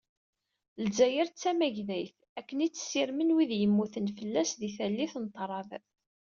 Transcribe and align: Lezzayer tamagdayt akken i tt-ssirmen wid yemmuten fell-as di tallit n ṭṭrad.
Lezzayer 0.83 1.29
tamagdayt 1.31 2.17
akken 2.39 2.63
i 2.65 2.67
tt-ssirmen 2.69 3.33
wid 3.35 3.51
yemmuten 3.59 4.07
fell-as 4.17 4.51
di 4.59 4.69
tallit 4.77 5.13
n 5.23 5.25
ṭṭrad. 5.31 5.71